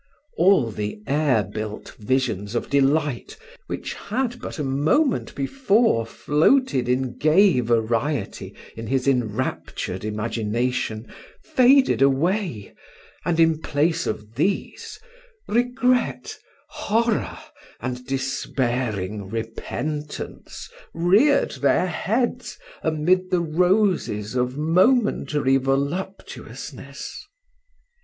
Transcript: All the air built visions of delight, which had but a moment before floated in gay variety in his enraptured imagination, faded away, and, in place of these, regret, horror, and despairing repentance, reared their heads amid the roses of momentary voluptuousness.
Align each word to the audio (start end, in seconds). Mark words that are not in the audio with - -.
All 0.35 0.71
the 0.71 0.99
air 1.05 1.43
built 1.43 1.91
visions 1.99 2.55
of 2.55 2.71
delight, 2.71 3.37
which 3.67 3.93
had 3.93 4.39
but 4.41 4.57
a 4.57 4.63
moment 4.63 5.35
before 5.35 6.07
floated 6.07 6.89
in 6.89 7.19
gay 7.19 7.59
variety 7.59 8.55
in 8.75 8.87
his 8.87 9.07
enraptured 9.07 10.03
imagination, 10.03 11.05
faded 11.43 12.01
away, 12.01 12.73
and, 13.25 13.39
in 13.39 13.61
place 13.61 14.07
of 14.07 14.33
these, 14.33 14.99
regret, 15.47 16.35
horror, 16.69 17.37
and 17.79 18.03
despairing 18.07 19.29
repentance, 19.29 20.67
reared 20.95 21.51
their 21.61 21.85
heads 21.85 22.57
amid 22.81 23.29
the 23.29 23.41
roses 23.41 24.33
of 24.33 24.57
momentary 24.57 25.57
voluptuousness. 25.57 27.27